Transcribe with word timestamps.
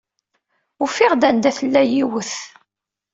Ufiɣ-d 0.83 1.21
anda 1.29 1.51
tella 1.57 1.81
yiwet. 1.91 2.33